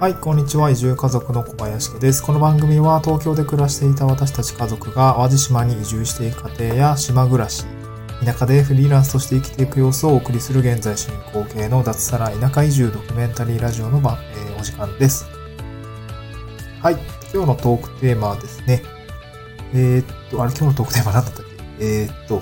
[0.00, 0.70] はい、こんにちは。
[0.70, 2.22] 移住家族の小林家です。
[2.22, 7.66] この番組は東京で暮らしていた私たち家族が淡路島に移住していく過程や島暮らし、
[8.24, 15.26] 田舎でフリーランスとして生きていく様子をお送りする現在進行形の脱サラ田舎移住ドキュメンタリーラジオの番、えーお時間です。
[16.80, 16.94] はい、
[17.34, 18.82] 今日のトークテーマはですね。
[19.74, 21.44] えーっと、あれ今日のトークテーマ何だったっ
[21.78, 21.84] け？
[21.84, 22.40] えーっと、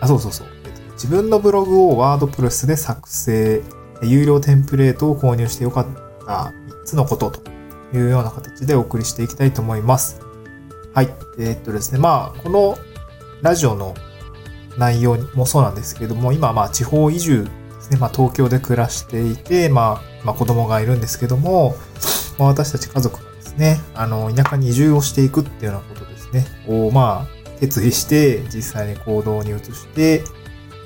[0.00, 0.48] あ、そうそうそう。
[0.64, 3.62] えっと自分のブログをワードプレスで作成、
[4.02, 5.86] 有料テンプレートを購入してよかっ
[6.26, 6.52] た
[6.86, 7.40] つのことと
[7.96, 10.20] いうような形でお送りしていきたいと思います。
[10.94, 11.08] はい。
[11.38, 12.78] えーっとですね、まあ、この
[13.42, 13.94] ラジオの
[14.78, 17.50] 内容もそうなんですけれども、今、まあ、地方移住で
[17.80, 21.76] すね、まあ、東京で暮らしていて、まあ、まあ、子供がいるんですけども、
[22.38, 30.24] まあ、私たち家族がですね、あの、田舎に移住をしていくっていうようなことですね、を、まあ、決意して、実際に行動に移して、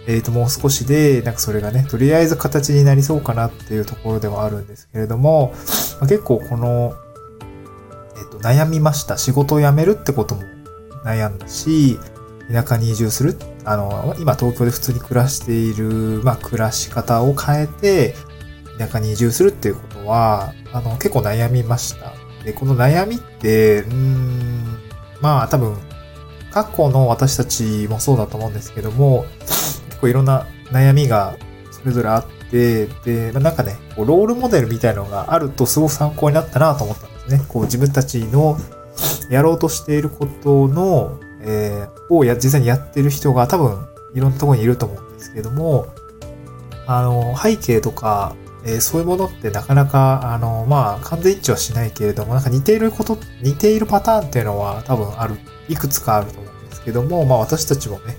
[0.07, 5.53] えっ、と、もう少しで、なんかそれがね、とりあえず形になりそうかなっていうところではあるんですけれども、
[6.01, 6.95] まあ結構この、
[8.17, 9.19] えっ、と、悩みました。
[9.19, 10.43] 仕事を辞めるってことも
[11.05, 11.99] 悩んだし、
[12.53, 13.37] 田舎に移住する。
[13.65, 18.15] あの、今東京で普通に暮らしている、まあ、暮らし方を変えて、
[18.79, 22.13] 田舎に移住するっていうことは、あの、結構悩みました。
[22.45, 24.79] で、この悩みって、うーん、
[25.21, 25.77] まあ、多分、
[26.51, 29.25] 過去の私たちもそうだと思うんですけども、
[30.01, 31.37] 結構いろんな悩みが
[31.71, 37.43] それぞれあって、で、まあなんかね、こうロールモデルみたいなのがあるとすごく参考になったなと思ったんですね。
[37.49, 38.57] こう自分たちの
[39.29, 45.87] やろうとしていることの、えーをや、実際にやってる人が多分いろんなところにいると思うんですけども、
[46.87, 48.35] あの、背景とか、
[48.65, 55.37] えーそういうものってなかなか、あの、まあ、完全一致はしないけれども、なんか似ていること、似ているパターンっていうのは多分ある、
[55.69, 58.19] いくつかあると思うんですけども、まあ私たちもね、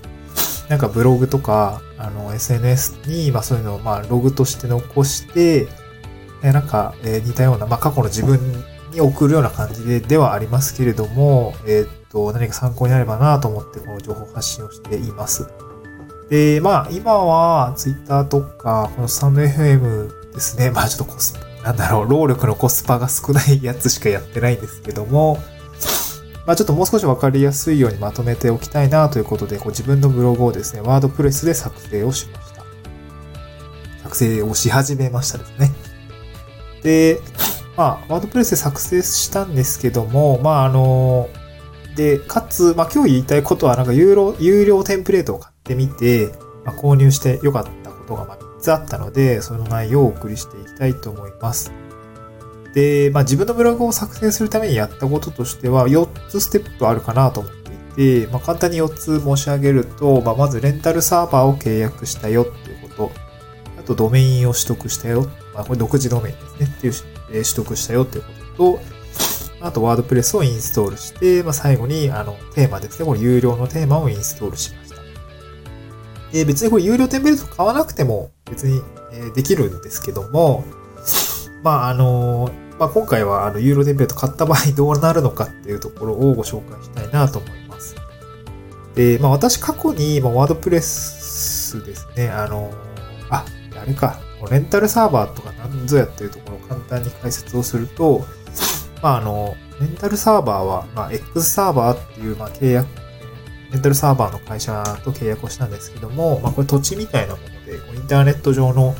[0.72, 5.68] なんかブログとか、あの、SNS に、まあそういうのを、まあログとして残して、
[6.42, 8.40] えなんか、えー似たような、まあ過去の自分
[8.90, 15.46] に送るような感じで、ではありますけれども、えーっと、何か参考になればなと思って、この情報発信をしています。
[16.30, 20.70] で、まあ今は Twitter とか、このスタンド FM ですね。
[20.70, 25.36] まあちょっとコスパ、なんだろう、労力のコスパが少ないやつしかやってないんですけども、
[26.46, 32.64] まあちょっともう少しわかりやすいようにまとめておきたいなということで、こう自分のブログをですね、ワードプレスで作成をしました。
[34.02, 35.70] 作成をし始めましたですね。
[36.82, 37.20] で、
[37.76, 41.28] まあ、ワードプレスで作成したんですけども、まああの、
[41.96, 46.32] で、かつ、まあ今日言いたいことは、なんか有料、有料テンプレートを買ってみて、
[46.64, 51.72] まあ、購入して良かったことがま3つあったので、その内容をお送りしていきたいと思います。
[52.74, 63.12] で、まあ自分のブログを作成するためにやったこととしては、4つステップあるかなと思っていて、まあ簡単に4つ申し上げると、まあまずレンタルサーバーを契約したよっていうこと、
[63.78, 66.76] あとドメインを取得したよ、まあこれ独自ドメインですね。
[66.78, 66.94] っていう、
[67.30, 68.80] え取得したよっていうことと、
[69.60, 74.96] あとワードプレスをインストールして、まあ最後にあのテーマですね、これ有料のテーマをインストールしました。
[76.32, 78.80] で、別にこれ有料テンプレート買わなくても別に、
[79.12, 80.64] えできるんですけども、
[81.62, 87.96] まああのまあ、今回はあの有料テンプレート買った場合どうなるのかっていうところをご紹介したいなと思います。
[88.94, 92.70] で、まあ私過去に、まあ、ワードプレスですね、あの
[93.30, 93.44] あ、
[93.80, 98.24] あれか、レンタルサーバーとか何ぞやっていうところを簡単に解説をすると、
[99.02, 102.88] まああの、レンタルサーバーは、まあ X サーバーっていう、まあ契約、
[103.72, 108.94] レンタルサーバーの会社と契約をしたんですけども、まあこれ土地みたいなもので、インターネット上の、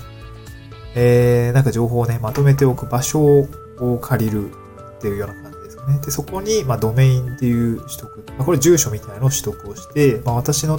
[0.94, 3.47] えー、なんか情報をね、まとめておく場所
[3.82, 5.98] を借りるっていうような感じですかね。
[6.04, 10.78] で、そこに、まあドメインっていう取得、まあこれ住所みたいなのを取得をして、まあ私の、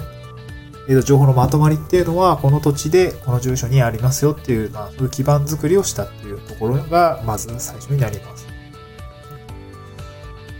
[0.89, 8.53] えーと情報のまとまりっていうのは、この土地でこの住所にありますよっていう、まあそういう基盤作りをしたっていうところが、まず最初になります。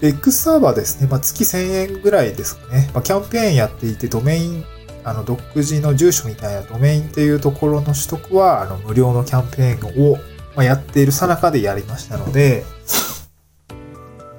[0.04, 1.08] で X サーバーですね。
[1.08, 2.92] まあ、月1000円ぐらいですかね。
[2.94, 4.66] まあ、キャンペーンやっていて、ドメイン、
[5.06, 10.18] あの、独自の住所みたいなドメインっていうところの取得は、あの、無料のキャンペーンを、
[10.56, 12.64] まあ、やっているさなかでやりましたので、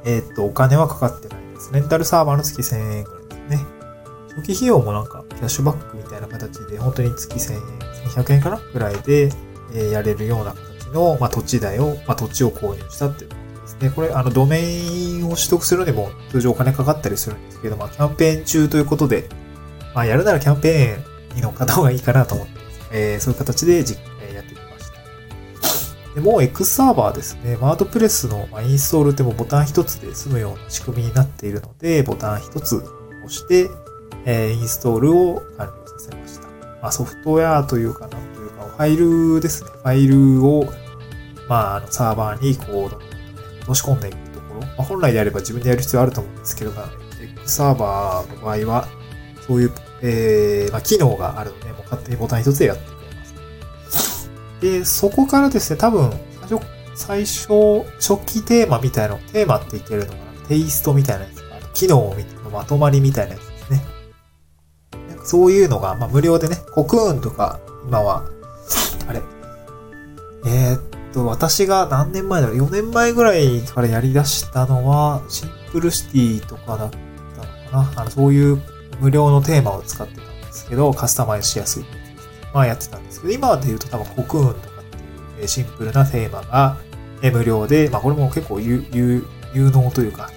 [0.04, 1.72] えーっと、お金はかかってないです。
[1.72, 3.66] レンタルサーバーの月1000円ぐらいですね。
[4.36, 7.60] 初期費用もなんか、キャッシュバックみたいな形で、本当に月1000円、
[8.10, 9.30] 1100円かなぐらいで、
[9.72, 13.90] えやれるような形の、まあ、土地代を、まあ、土地を購入したっていう感じですね。
[13.90, 19.28] これ、あの、ドメインを取得するのにも通常お金かかったりするんですけど、まあ、キャンペーン中ということで、
[19.94, 22.52] まあ、やるならキャンペーンに乗っかった方がいいかなと思って、
[22.92, 23.98] えーそういう形で実、
[26.14, 27.56] でもう X サーバーですね。
[27.60, 33.68] ワードプレスのインストールってもボタン一つで済むような仕組みになっているので、ボタン一つ押して、
[34.24, 36.46] えインストールを完了させました。
[36.80, 39.70] まあ、ソフトウェアというか、なんというか、ファイルですね。
[39.70, 40.72] ファイルを、
[41.48, 42.98] まあ、あのサーバーにこう、どんどん
[43.60, 46.90] 落とし込んでいくところ、まあ、本来であれば自分でやる必要あると思うんですけど、まあ、
[47.20, 48.88] X サーバーの場合は、
[49.46, 49.72] そういう、
[50.02, 52.93] えー、まあ、機能があるので、もう勝手にボタン一つでやって。
[54.64, 56.10] で、そこからですね、多分、
[56.94, 60.48] 最初、初期テーマみたいな、テーマって言ってるのかな？
[60.48, 62.14] テイストみたいなやつか、機能
[62.44, 63.82] のまとまりみたいなやつですね。
[65.08, 68.24] なんかそういうのが、まあ、無料でね、コクーンとか、今は、
[69.06, 69.20] あれ、
[70.46, 70.80] えー、っ
[71.12, 76.96] と、私が何年前だろう ?4 年前ぐらいからやり出したのは、シンプルシティとかだった
[77.76, 78.00] のかな？
[78.00, 78.62] あの、そういう
[79.00, 81.84] 無料のテーマを使ってたんですけど、カスタマイズしやすい。
[82.54, 84.84] まあやってたんですけど、今で言うと多分コクーンとかっ
[85.36, 86.78] ていうシンプルなテーマが
[87.32, 90.30] 無料で、まあこれも結構有有有能というか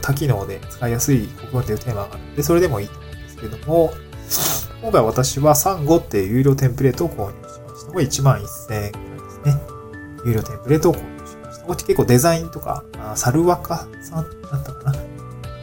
[0.00, 3.92] 多機能で使いやすいコクーンっていうテーマがあるので、それでもいいと思うんですけども、
[4.82, 7.92] 今回私はサンゴっていう有料テンプレートを購入しました。
[7.92, 9.60] これ1万1000円くらいですね。
[10.26, 11.64] 有料テンプレートを購入しました。
[11.64, 14.94] こっち結構デザインとか、あサルワカさんだったかな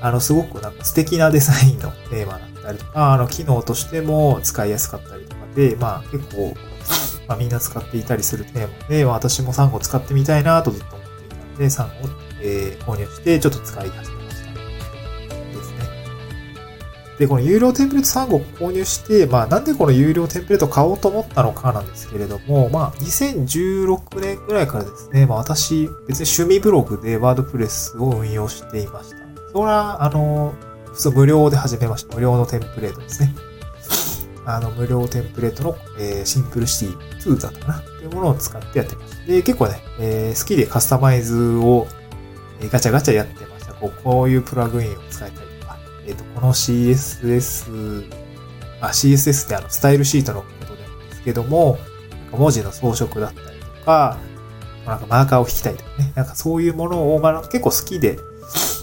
[0.02, 6.56] あの、すごくなんか素敵なデザインのテーマだったりとか、あの、機能としても使いやすかったりとかで、まあ結構、
[7.27, 12.12] まあみんな使っていたりするテーマで、私もサンゴ使ってみたいなとずっと思っていたので、サンゴを、
[12.42, 14.51] えー、購入してちょっと使い始めました。
[14.51, 15.80] ですね。
[17.19, 29.21] で、この有料テンプレートサンゴを購入して、まあなんでこの有料テンプレートを買おうと思ったのかなんですけれども、まあ2016年くらいからですね、まあ私別に趣味ブログでワードプレスを運用していました。
[29.51, 30.53] それは、あの、
[30.94, 32.15] 普通無料で始めました。
[32.15, 33.33] 無料のテンプレートですね。
[34.56, 39.25] あの、無料テンプレートの、えー、シンプルシティ2だったかなっていうものを使ってやってました。
[39.25, 41.88] で、結構ね、えー、好きでカスタマイズを、
[42.59, 43.74] えー、ガチャガチャやってました。
[43.74, 48.06] こうこういうプラグインを使えたりとか、えっ、ー、と、この CSS、
[48.81, 51.77] あ、CSS ってあの、スタイルシートのことなんですけども、
[52.09, 54.18] なんか文字の装飾だったりとか、
[54.86, 58.18] なんかマーカーを引きたいとかね、なんかそういうものを、まあ、結構好きで、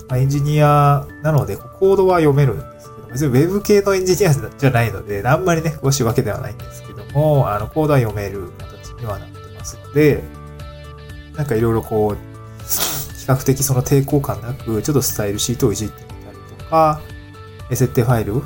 [0.08, 2.77] まあ、エンジニアなので、コードは読めるんで、
[3.12, 10.22] 別に Web 系のエンジニアじゃないので、あんまりね、詳しいわけではないんですけども、あの、コードは読める形にはなってますので、
[11.36, 17.00] なんかいろいろこう、比較的その抵抗感なく、ちょっとスタイルシートをいじってみたりとか、
[17.70, 18.42] 設定ファイル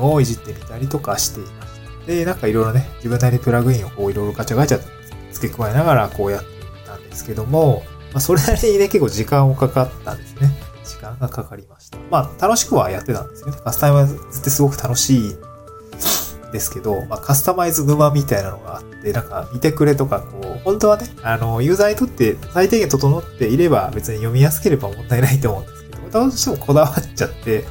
[0.00, 2.06] をいじってみたりとかしていました。
[2.06, 4.80] で、なんかいろいろね、自分なりにプラグインをこういろいろガチャガチャ
[5.32, 7.82] 付け加えながらこうやっていたんですけども、
[8.12, 10.50] まあ、それなりにね、結構時間をかかったんですね。
[10.90, 11.98] 時間がかかりました。
[12.10, 13.58] まあ、楽しくはやってたんですよね。
[13.64, 15.36] カスタマイズってすごく楽しい
[16.52, 27.64] ですけど、まあ、カスタマイズ沼みたいなのがあって、なんか見てくれとか、こう、本当はね、あの、ユーザーにとって最低限整っていれば別に読みやすければ問題ないと思うんですけど、どうしてもこだわっちゃって、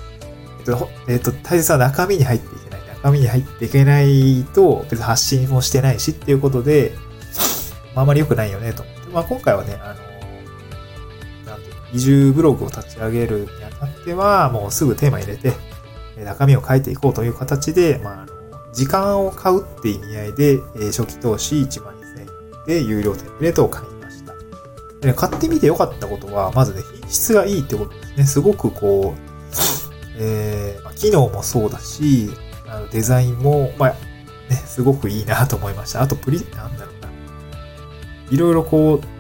[0.60, 2.80] えっと、えっと、大切な中身に入っていけない。
[3.00, 6.94] 中身に入っていけないと、別に発信もしてないしっていうことで、
[7.96, 9.00] まあ、あまり良くないよねと思って。
[9.10, 10.09] まあ、今回はね、あの、
[11.94, 15.54] 移住ブログを立ち上げるにあたっては、もうすぐテーマ入れて、
[16.24, 18.40] 中身を書いていこうという形で、まあ、
[18.74, 22.28] 時間を買うって意味合いで、初期投資1万2000円
[22.68, 24.34] で有料テンプレートを買いました。
[25.02, 28.24] で買ってみて良かったことは、まずね、品質がいいってことですね。
[28.26, 29.30] すごくこう、
[30.18, 32.30] えー、機能もそうだし、
[32.68, 33.90] あのデザインも、まあ、
[34.50, 36.02] ね、すごくいいなと思いました。
[36.02, 37.10] あと、プリ、なんだろうな。
[38.30, 39.19] いろいろこう、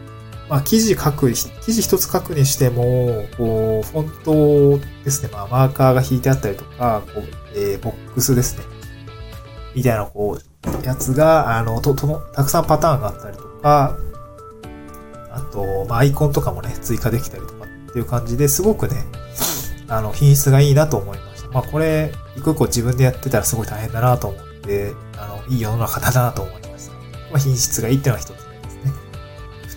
[0.49, 7.23] まあ、記事書く、記事一つ書くにしても、こう、フォントですね、まあ、マーカーが引いてあったりとか、こう、
[7.55, 8.63] えー、ボックスですね。
[9.75, 13.95] みたいな、こう、やつが、あの、と、との、たくさんパターンがあったりとか、
[15.31, 19.05] あと、まあ、アイコンとかもね、追加できたりとかっていう感じですごくね、
[19.87, 21.49] あの、品質がいいなと思いました。
[21.49, 26.93] まあ、これ、一個一個自分でやってたらすごい大変だなと思って、あの、いい世の中だなと思いました。
[26.93, 28.48] まあ、品質がいいっていうのは一つ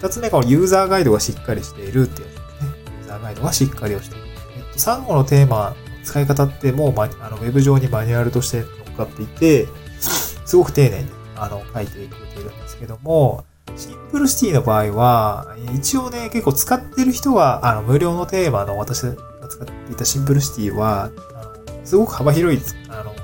[0.02, 2.70] 二つ目がユーザーガイドがしっかりしているってやつですね。
[2.98, 4.24] ユーザーガイドがしっかりをしている。
[4.56, 9.68] えっと、サンゴのテーマの使い方ってもう、ま、あの、ウェブ上にマニュアルとして乗っかっていて、
[10.00, 13.44] すごく丁寧に、あの、書いてくれているんですけども、
[13.76, 19.14] シンプルシティの場合は、一応ね、結構使ってる人は、あの、無料のテーマの私が
[19.48, 21.08] 使っていたシンプルシティは、あ
[21.44, 23.14] のすごく幅広い、あの、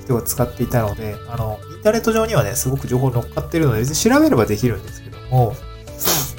[0.00, 5.56] 人が使っていたので、あの、インターネット上にはね、すごく情報乗っかってるので、別に調べればできるんですけども、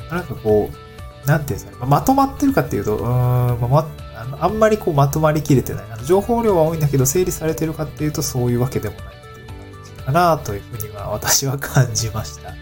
[0.10, 5.86] なんかこう、なんていうんですかね、まとまってるかっていうと、うん、ままあのあんまりこうまとまりきれてない。
[5.92, 12.50] あの情報量は多いんだけど、整理されてるかっていうと、そういうわけでもないっていう感じかなというふうには私は感じました。
[12.50, 12.56] は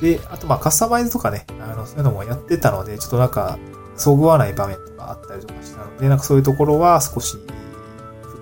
[0.00, 0.02] い。
[0.02, 3.58] で、あとまあカスタマイズとかね、あの、そういうのもやってたので、ちょっとなんか、
[3.96, 7.36] そぐわない場面とかあったりとかしたので、なんかそういうところは少し、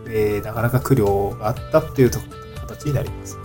[0.08, 2.18] えー、なかなか苦慮があったっていうと
[2.66, 3.39] 形になります。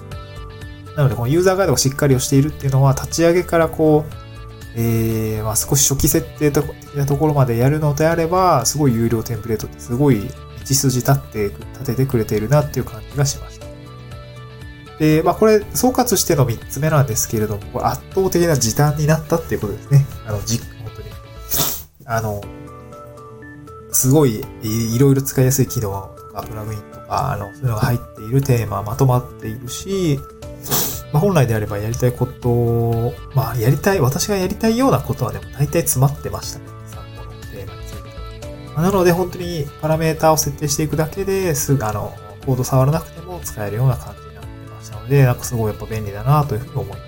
[0.95, 4.25] なので、このユーザーガイドがしっかりをしているっていうのは、立ち上げからこう、
[4.77, 10.29] えー、まあ少し初期設定的なところまでやるのであれば、すごい有料テンプレートってすごい道
[10.65, 13.65] 筋立って、立ててくれているなっていう感じがしました。
[14.99, 20.05] で、まあこれ、総括しての3つ目なんですけれども、これ圧倒的な時短になったっていうことですね。
[20.25, 21.07] あの、じ、本当に。
[22.05, 22.41] あの、
[23.91, 30.19] すごいいろいろ使いやすい機能とか、プラグインとか、あの、そういうのが入っているテーマまとまっているし、
[31.15, 36.65] まあ、本来であればやりたいこと、まあ、やりたい、私がやりたいようなことはでも大体詰まってましたね。
[36.87, 38.75] 参考のテーマについて。
[38.75, 42.13] まなので、本当にパラメータを設定していくだけですぐ、あの、
[42.45, 47.01] コード触らなくても使えるような感じになってましたので、なんかすごいやっぱ便利だなというふうに思いまし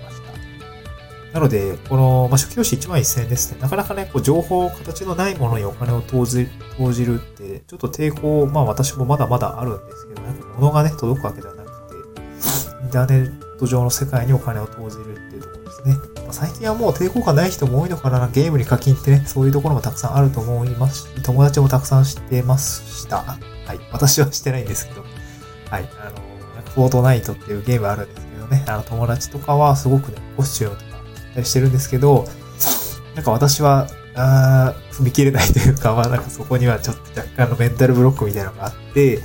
[1.32, 1.34] た。
[1.34, 3.58] なので、この、まあ、初期投資1万1000円ですね。
[3.60, 6.48] なかなかね、こう、情報、形のないものにお金を投じ
[6.78, 11.94] 投じるって、ちょっと抵抗、まあ私もまだまだあるんですけど、なんか物がね、届くわけではなくて、
[12.84, 15.94] インターネット上の世界にお金を投じるっていうところですね。
[16.16, 23.18] まあ、最近はもう抵抗感ない人も多いのかな、ゲームに課金ってね、そういうところもたくさんあると思いますし、友達もたくさん知ってました。
[23.18, 23.80] はい。
[23.92, 25.04] 私はしてないんですけど、
[25.70, 25.88] はい。
[26.00, 26.28] あの、
[26.74, 30.84] フォートナイトっていうゲームあるんですけどね、あの友達とかはすごくね、コスチュームと
[31.40, 32.26] かしてるんですけど、
[33.14, 39.20] なんか私は、あ踏み切れないというか、まあなんかそこにはちょっと若干のメンタルブロックみたいなのがあって、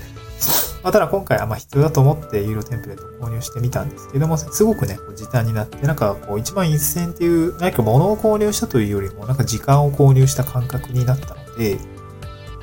[0.83, 11.77] まあただ今回はまあ必要だと思って有料テンプレートを購入してみたんですけども、すごくね、こう時短になって、なんかこう1万1000っていう、何か物を購入したというよりも、なんか時間を購入した感覚になったので、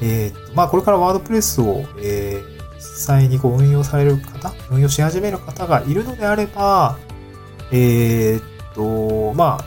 [0.02, 6.98] えーっと、まあこれからワードプレスを、えー実際にこう運用される方、運用し始める方がいるのであれば、
[7.70, 9.58] えーっと、ま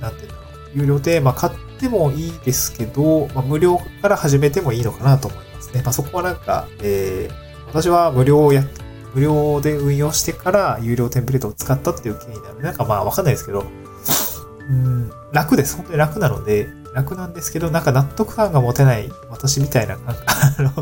[0.00, 0.40] あ、なんていうんだろ
[0.74, 5.82] う、有料で、まあ、買ってもいいですけど、まあ、無料から始めてもいいのかなと思いますね。
[5.82, 8.64] まあ、そこはなんか、えー、私は無料をや
[9.14, 13.64] 無料で運用してから有料テンプレートを使ったっていう経緯なので、なんかまあわかんないですけど、
[14.68, 15.76] うん、楽です。
[15.76, 20.24] 本当に楽なので、楽なんですけど、なんか納得感が持てない私みたいな感覚、
[20.58, 20.72] あの、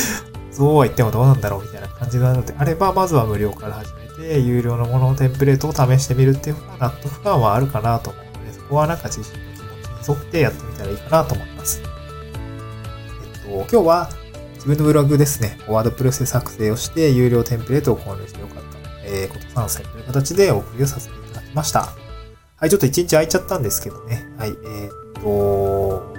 [0.52, 9.60] そうは言ってもどうなんだろうみたいな感じなのであれば、まずは無料から始めて、有料のもののテンプレートを試してみるっていう方が納得感はあるかなと思うので、そこはなんか自身の気
[9.98, 11.82] 持ちに沿ってやってみたらいいかなと思います。
[11.82, 14.23] えっと、今日は
[14.64, 21.92] 自分のブログですね、ワードプレスで作成をして、有料テンプレートを購入してよかった、えー、こと参戦という形でお送りをさせていただきました。
[22.56, 24.26] はい、ちょっと一日空いちゃったんですけどね。
[24.38, 26.14] はい、えー、っと、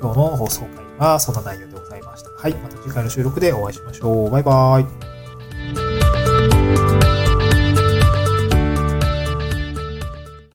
[0.00, 0.62] 今日の放送
[0.98, 2.30] 回はそんな内容でございました。
[2.30, 4.30] はい、また次回の収録でお会いしましょう。
[4.30, 5.09] バイバーイ。